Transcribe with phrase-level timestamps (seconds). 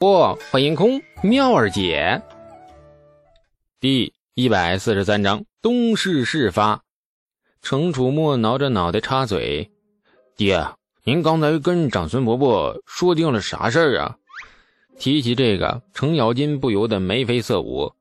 [0.00, 2.22] 不，欢迎空妙儿姐。
[3.78, 6.80] 第一百四十三章东市事发。
[7.60, 9.70] 程楚墨挠着脑袋插嘴
[10.38, 10.66] ：“爹，
[11.04, 14.16] 您刚才跟长孙伯伯说定了啥事儿啊？”
[14.98, 17.92] 提起这个，程咬金不由得眉飞色舞。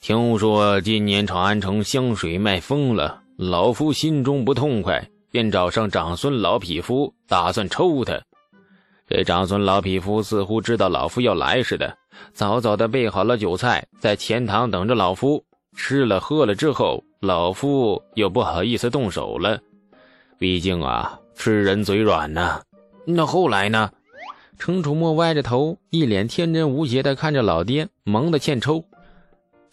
[0.00, 8.22] 听说今年长安城香水卖疯了，老夫心中不痛快，便找上长孙老匹夫，打算抽他。
[9.06, 11.96] 这长孙老匹夫似乎知道老夫要来似的，
[12.32, 15.44] 早早的备好了酒菜，在前堂等着老夫。
[15.76, 19.60] 吃了喝了之后，老夫又不好意思动手了，
[20.38, 22.62] 毕竟啊，吃人嘴软呐。
[23.04, 23.90] 那后来呢？
[24.56, 28.84] 程楚墨歪着头，一脸天真无邪的看着老爹，萌的欠抽。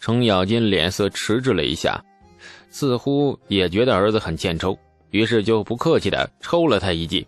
[0.00, 2.04] 程咬金脸色迟滞了一下，
[2.68, 4.76] 似乎也觉得儿子很欠抽，
[5.10, 7.24] 于是就不客气的抽了他一记。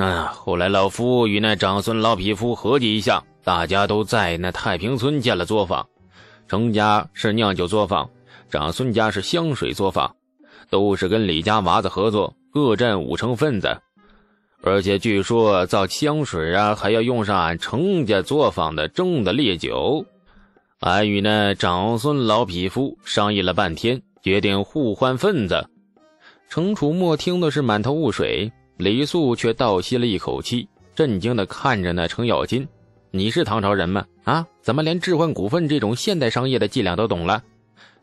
[0.00, 5.84] 那后来，老夫与那长孙老匹夫合计一下，大家都在那太平村建了作坊。
[6.46, 8.08] 程家是酿酒作坊，
[8.48, 10.14] 长孙家是香水作坊，
[10.70, 13.76] 都是跟李家娃子合作，各占五成份子。
[14.62, 20.06] 而且据说造香水啊，还要用上俺程家作坊的蒸的烈酒。
[20.78, 25.68] 俺与那长孙老匹夫商议了半天，决定互换份子。
[26.48, 28.52] 程楚墨听的是满头雾水。
[28.78, 32.66] 李素却倒吸了一口气，震惊地看着那程咬金
[33.10, 34.06] ：“你是唐朝人吗？
[34.22, 37.42] 啊，怎么连置换股份这种现代商业的伎俩都懂了？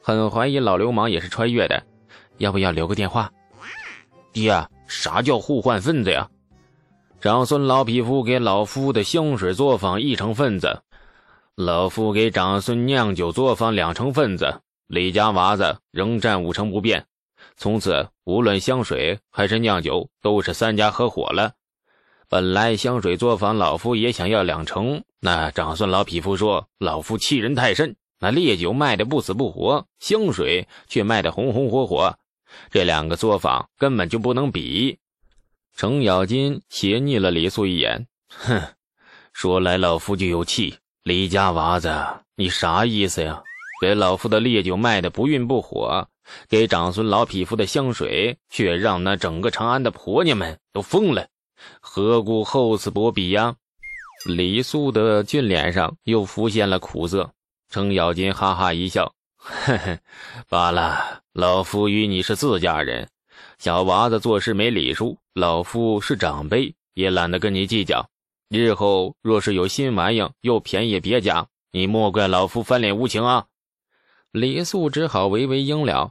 [0.00, 1.82] 很怀疑老流氓也是穿越的。
[2.38, 3.30] 要不要留个电话？”
[4.32, 6.26] 爹，啥叫互换份子呀？
[7.20, 10.80] 长孙老匹夫给老夫的香水作坊一成份子，
[11.54, 17.04] 老夫给长孙酿酒作坊两成份子，李家娃子仍占五成不变。
[17.56, 21.52] 从此，无论香水还是酿酒，都是三家合伙了。
[22.28, 27.96] 本来香水作坊老夫也想要两成，那长孙老匹夫说老夫欺人太甚。
[28.18, 32.16] 那烈酒卖的不死不活，香水却卖的红红火火，
[32.70, 34.98] 这两个作坊根本就不能比。
[35.76, 38.62] 程咬金斜睨了李素一眼，哼，
[39.32, 40.76] 说来老夫就有气。
[41.02, 41.92] 李家娃子，
[42.36, 43.42] 你啥意思呀？
[43.80, 46.06] 给老夫的烈酒卖的不愠不火。
[46.48, 51.26] 给长孙老匹夫的香水，却让那整个长安的婆娘们都疯了，
[51.80, 53.56] 何故厚此薄彼呀？
[54.26, 57.32] 李素的俊脸上又浮现了苦涩。
[57.68, 59.98] 程咬金哈哈一笑：“呵呵，
[60.48, 63.08] 罢了，老夫与你是自家人，
[63.58, 68.08] 小娃子做事没礼数，老夫是长辈，也懒得跟你计较。
[68.48, 73.46] 日后若是有新玩意又便宜别家，你莫怪老夫翻脸无情啊！”
[74.32, 76.10] 李素只好微微应了，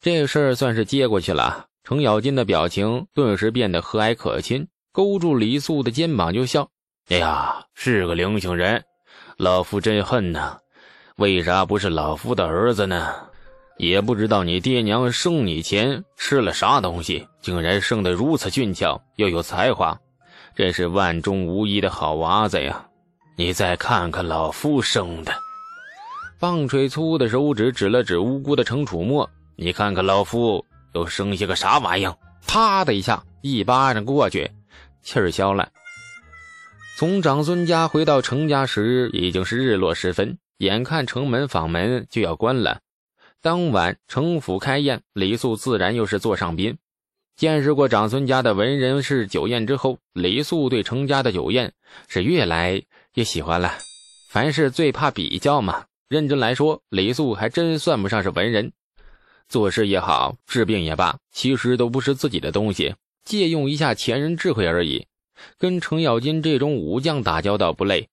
[0.00, 1.66] 这事儿算是接过去了。
[1.84, 6.68] 程咬金的表情顿时变得和蔼可亲，勾住李素的肩膀就笑
[7.08, 8.82] ：“哎呀，是个灵性人，
[9.36, 10.58] 老夫真恨呐！
[11.18, 13.14] 为啥不是老夫的儿子呢？
[13.78, 19.96] 也不知道你爹娘生你前吃了啥东西，竟然生得如此俊俏又有才华，
[20.56, 22.84] 真是万中无一的好娃子呀！
[23.36, 25.32] 你再看看老夫生的。”
[26.46, 32.06] 棒槌粗的手指指了指无辜的程楚墨：“你看看老夫都生下个啥玩意？”
[32.46, 34.48] 啪的一下，一巴掌过去，
[35.02, 35.68] 气儿消了。
[36.96, 42.78] 从长孙家回到程家时，已经是日落时分，眼看城门坊门就要关了。
[43.42, 46.78] 当晚城府开宴，李素自然又是座上宾。
[47.34, 51.72] 见识过长孙家的文人士酒宴之后，李素对程家的酒宴
[52.06, 52.80] 是越来
[53.14, 53.72] 越喜欢了。
[54.30, 55.86] 凡事最怕比较嘛。
[56.08, 58.72] 认真来说，李素还真算不上是文人，
[59.48, 62.94] 做事也好，治病也罢，其实都不是自己的东西，
[63.24, 65.08] 借用一下前人智慧而已。
[65.58, 68.08] 跟程咬金这种武将打交道不累，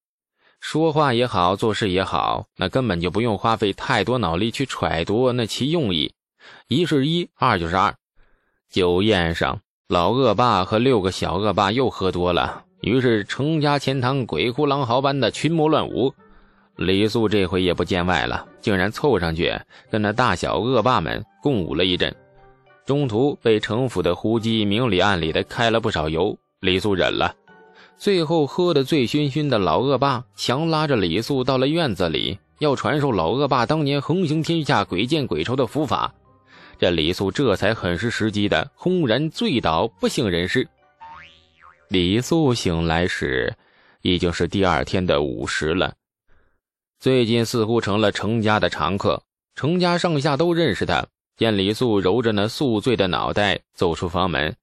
[0.60, 6.14] 说话也好，做事也好，那根本就不用花费太多脑力去揣度那其用意。
[6.68, 7.94] 一是一，二就是二。
[8.72, 16.16] 酒宴上，老恶霸和六个小恶霸又喝多了，于是程家钱塘鬼哭狼嚎般的群魔乱舞。
[16.76, 19.54] 李素这回也不见外了，竟然凑上去
[19.92, 22.14] 跟那大小恶霸们共舞了一阵。
[22.86, 27.34] 中途被城府的胡姬明里暗里的开了不少油，李素忍了。
[27.96, 36.14] 最后喝得醉醺醺的老恶霸强拉着李素到了院子里，要传授老恶霸当年横行天下、鬼见鬼抽的符法。
[36.80, 40.68] 这李素这才很是时机的轰然醉倒，不省人事。
[41.88, 43.54] 李素醒来时，
[44.02, 45.94] 已经是第二天的午时了。
[47.04, 49.24] 最近似乎成了程家的常客，
[49.56, 51.06] 程家上下都认识他。
[51.36, 54.56] 见李素揉着那宿醉的脑袋走出房门，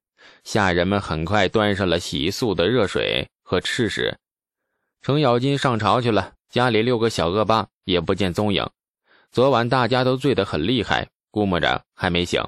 [0.43, 4.17] 下人们很快端上了洗漱的热水和吃食。
[5.03, 8.67] 程咬金上朝去了，家里六个小恶霸也不见踪影。
[9.31, 12.43] 昨晚大家都醉得很厉害，估摸着还没醒。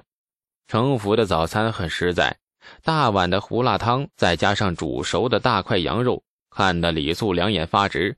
[0.69, 2.39] 程府的早餐很实在，
[2.83, 8.17] 大碗的胡辣汤，再加上煮熟的大块羊肉，看得李素两眼发直。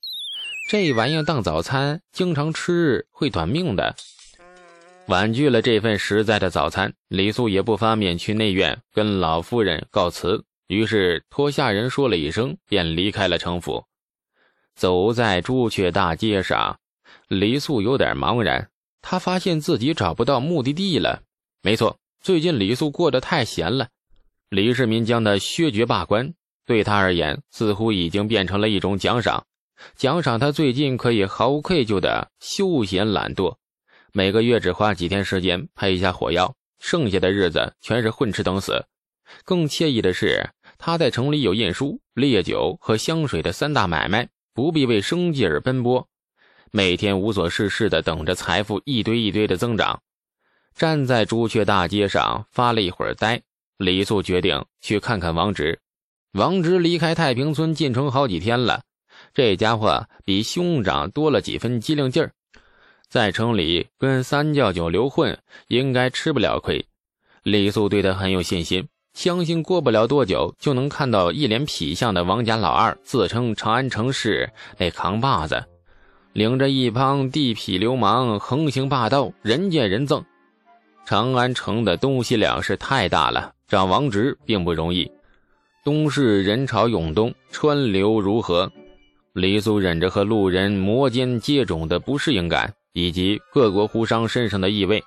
[0.67, 3.95] 这玩意当早餐，经常吃会短命的。
[5.09, 13.85] 婉拒了这份实在的早餐，李素也不方便去内院跟老夫人告辞，于是托下人说了一声，便离开了城府。
[14.75, 16.79] 走在朱雀大街上，
[17.29, 18.71] 李素有点茫然，
[19.03, 21.23] 他发现自己找不到目的地了。
[21.61, 23.89] 没错，最近李素过得太闲了，
[24.49, 26.33] 李世民将他削爵罢官，
[26.65, 29.45] 对他而言似乎已经变成了一种奖赏，
[29.97, 33.57] 奖赏他最近可以毫无愧疚的休闲懒惰。
[34.13, 38.85] 每个月只花几天时间配一下火药，剩下的日子全是混吃等死。
[39.45, 46.07] 更惬意的是，他在城里有印书、烈酒和香水的三大买卖，不必为生计而奔波，
[46.71, 50.03] 每天无所事事的等着财富一堆一堆的增长。
[50.75, 53.43] 站在朱雀大街上发了一会儿呆，
[53.79, 55.81] 李素决定去看看王直。
[56.33, 58.83] 王直离开太平村进城好几天了，
[59.35, 62.31] 这家伙比兄长多了几分机灵劲儿。
[63.09, 65.37] 在城里跟三教九流混，
[65.67, 66.87] 应该吃不了亏。
[67.43, 74.49] 李素对他很有信心，相信过不了多久就能看到一脸痞相的王家老二，自称长安城市
[74.79, 75.65] 那扛把子，
[76.33, 80.23] 领着一帮地痞流氓横行霸道，人见人憎。
[81.05, 85.11] 长安城的东西两市太大了，找王直并不容易。
[85.85, 88.73] 东市人潮涌动，川流如河，
[89.35, 92.73] 李素忍着和路人摩肩接踵的不适应感。
[92.97, 95.03] 以及各国胡商身上的异味，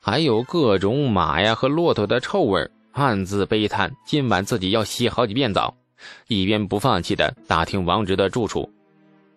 [0.00, 5.76] 还有各种马呀和骆驼的臭味，暗自悲叹今晚自己要洗好几遍澡。
[6.26, 8.68] 一边不放弃的打听王直的住处。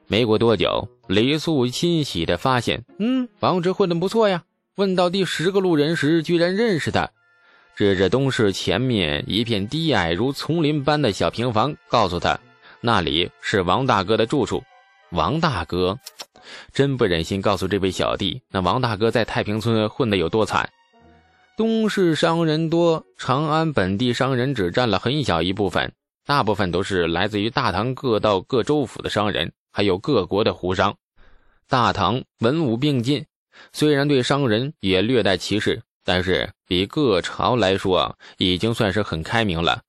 [0.07, 4.45] 没过多久，李素欣喜的发现，嗯，王直混得不错呀。
[4.77, 7.11] 问到第十个路人时，居然认识他，
[7.75, 12.39] 指着东市前面一片低矮如丛林般的小平房，告诉他，
[12.81, 14.63] 那里是王大哥的住处。
[15.11, 15.97] 王大哥。
[16.73, 20.67] 真不忍心告诉这位小弟，那王大哥在太平村混得有多惨。
[21.55, 25.93] 东市商人多，长安本地商人只占了很小一部分，
[26.25, 30.95] 大部分都是来自于大唐各道各州府的商人，还有各国的胡商。
[31.69, 33.23] 大唐文武并进，
[33.71, 39.83] 虽然对商人也略带歧视，但是比各朝来说，已经算是很开明了，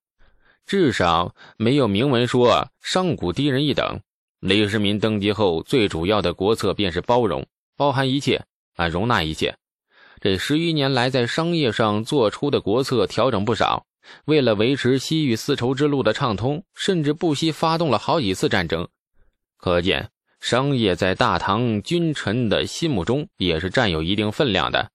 [0.67, 4.01] 至少没有明文说商贾低人一等。
[4.41, 8.45] 李世民登基后，最主要的国策便是包容，包含一切
[8.75, 9.57] 啊，容纳一切。
[10.21, 13.87] 这十余年来，在商业上做出的国策调整不少。
[14.25, 18.89] 为了维持西域丝绸之路的畅通，甚至不惜发动了好几次战争。
[19.57, 20.11] 可见，
[20.41, 24.91] 商业在大唐君臣的心目中也是占有一定分量的。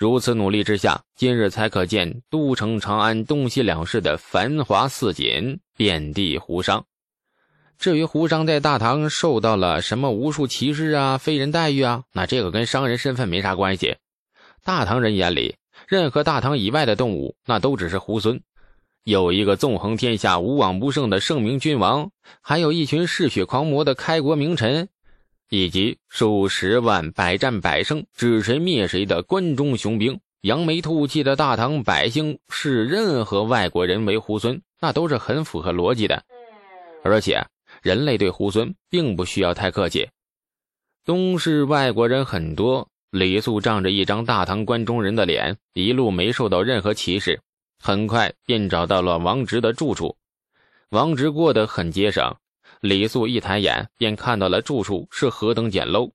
[0.00, 6.86] 如此努力之下，今日才可见都城长安东西两市的繁华似锦，遍地胡商。
[7.78, 13.96] 至于胡商在大唐受到了什么无数歧视啊、非人待遇啊，那这个跟商人身份没啥关系。
[14.64, 15.56] 大唐人眼里，
[15.86, 18.40] 任何大唐以外的动物，那都只是猢狲。
[19.04, 22.10] 有一个纵横天下、无往不胜的圣明君王，
[22.40, 24.88] 还有一群嗜血狂魔的开国名臣，
[25.50, 36.24] 以及数十万百战百胜、指谁灭谁的关中雄兵，扬眉吐气的大唐百姓，视任何外国人为猢狲，那都是很符合逻辑的，
[37.04, 37.46] 而且。
[37.82, 40.08] 人类对猢狲并不需要太客气。
[41.04, 47.40] 东市外国人很多，李肃仗着一张大唐关中人的脸，一路没受到任何歧视，
[47.80, 50.16] 很快便找到了王直的住处。
[50.90, 52.36] 王直过得很节省，
[52.80, 56.10] 李素一抬眼便看到了住处是何等简陋，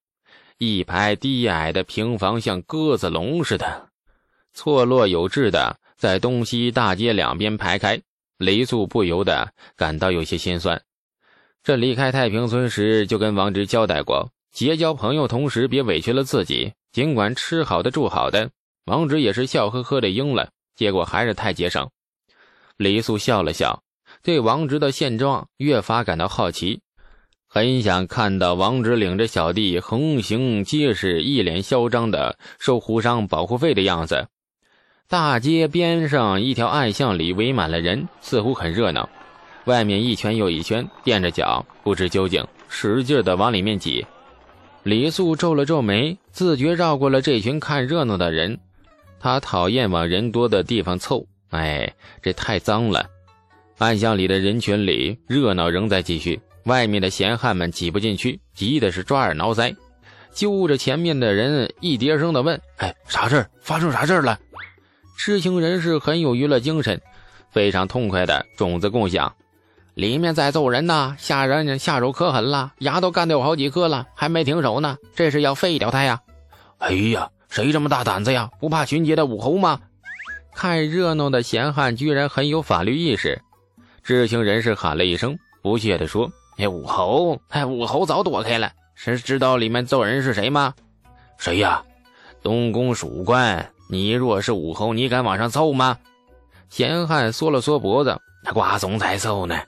[0.58, 3.90] 一排低矮的平房像鸽子笼似的，
[4.54, 8.02] 错落有致的在东西大街两边排开。
[8.38, 10.82] 李素不由得感到有些心酸。
[11.64, 16.74] 这离开太平村时，就跟王直交代过，结交朋友，同时别委屈了自己。
[16.92, 18.50] 尽管吃好的住好的，
[18.86, 20.50] 王直也是笑呵呵的应了。
[20.76, 21.90] 结果还是太节省。
[22.78, 23.82] 李素笑了笑，
[24.26, 26.82] 对王直的现状越发感到好奇，
[27.48, 34.28] 很想看到王直领着小弟横行街市，一脸嚣张的收胡商保护费的样子。
[35.08, 39.08] 大街边上一条暗巷里围满了人，似乎很热闹。
[39.66, 44.08] 外面一圈又一圈，垫着脚，不知究竟，使劲的往里面挤。
[44.82, 48.60] 李素皱了皱眉，自觉绕过了这群看热闹的人。
[49.20, 53.12] 他讨厌往人多的地方凑，哎，这太脏了。
[53.78, 59.76] 暗巷里的人群里，热闹仍在继续，外面的闲汉们挤不进去，急的是抓耳挠腮，
[60.34, 63.50] 揪着前面的人一叠声的问：“哎，啥事儿？
[63.62, 64.40] 发生啥事儿了？”
[65.20, 67.02] 知情人士很有娱乐精神，
[67.52, 69.34] 非常痛快的种子共享。
[69.94, 76.22] 里面在揍人呢，下人下手可狠了，牙都干掉好几颗了，还没停手呢，这是要废掉他呀！
[76.78, 78.50] 哎呀，谁这么大胆子呀？
[78.60, 79.82] 不怕巡街的武侯吗？
[80.54, 83.42] 看热闹的闲汉居然很有法律意识。
[84.06, 88.72] 知情人士喊了一声，不屑地说：“哎，武侯，哎，武侯早躲开了。
[88.94, 90.76] 谁知道里面揍人是谁吗？
[91.40, 91.84] 谁呀？
[92.44, 93.68] 东宫属官。
[93.90, 95.98] 你若是武侯，你敢往上凑吗？”
[96.70, 99.60] 闲汉缩了缩脖子：“那瓜怂才凑呢。”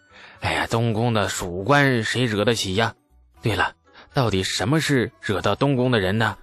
[0.42, 2.94] 哎呀，东宫的属官谁惹得起呀？
[3.42, 3.74] 对了，
[4.14, 6.38] 到底什么事惹到东宫的人呢？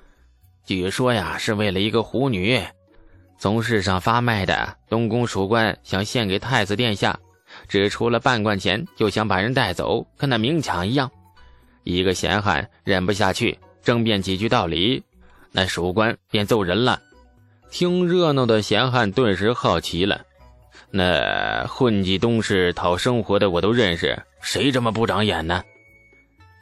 [0.64, 2.60] 据说呀，是为了一个狐女，
[3.38, 4.76] 从市上发卖的。
[4.88, 7.20] 东宫属官想献给太子殿下，
[7.68, 11.10] 只出了半贯钱，就想把人带走，跟那明抢一样。
[11.82, 15.02] 一个闲汉忍不下去，争辩几句道理，
[15.52, 17.00] 那属官便揍人了。
[17.70, 20.22] 听热闹的闲汉顿时好奇了。
[20.90, 25.62] 那混迹东市讨生活的我都认识，谁这么不长眼呢？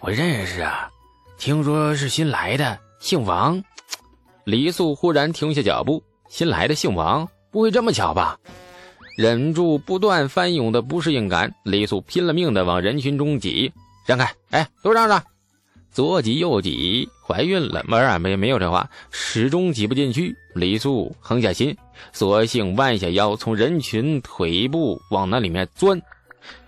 [0.01, 0.91] 我认识啊，
[1.39, 3.63] 听说是新来的，姓王。
[4.45, 8.39] 李素忽然停下脚步，新来的姓王，不会这么巧吧？
[9.17, 13.73] 忍住不断翻涌的不适应感，李素拼了命的往人群中挤，
[14.07, 14.35] 让开！
[14.51, 15.23] 哎，都让让！
[15.91, 17.85] 左挤右挤，怀孕了？
[17.87, 20.35] 没啊，没没有这话，始终挤不进去。
[20.55, 21.77] 李素横下心，
[22.15, 26.01] 索性弯下腰，从人群腿部往那里面钻。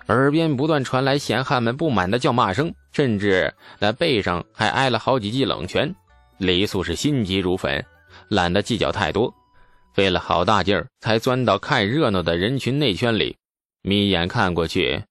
[0.08, 5.94] 耳边不断传来闲汉们不满的叫骂声，甚至在背上还挨了好几记冷拳。
[6.36, 7.82] 李素是心急如焚，
[8.28, 9.32] 懒得计较太多，
[9.94, 13.36] 费了好大劲儿才钻到看热闹的人群内圈里。
[13.80, 15.02] 眯眼看过去，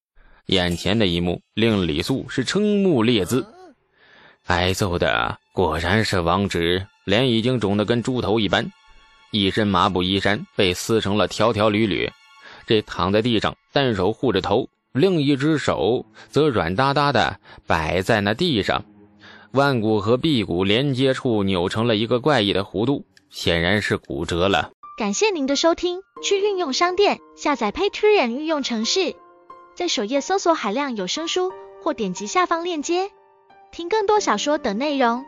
[0.48, 3.46] 眼前的一幕令李素是瞠目列眦。
[4.48, 8.70] 挨揍的果然是王直，脸已经肿得跟猪头一般，
[9.32, 12.12] 一身麻布衣衫被撕成了条条缕缕，
[12.68, 18.84] 这躺在地上，单手护着头，另一只手则软哒哒的摆在那地上，
[19.52, 24.72] 腕骨和臂骨连接处扭成了一个怪异的弧度，显然是骨折了。
[24.96, 29.16] 感谢您的收听，去运用商店下载 Patreon 运用城市，
[29.76, 33.10] 在首页搜索海量有声书，或点击下方链接。
[33.72, 35.26] 听更多小说等内容。